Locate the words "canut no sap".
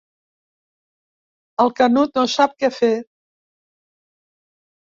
1.81-2.57